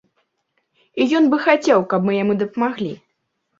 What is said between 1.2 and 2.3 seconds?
бы хацеў, каб мы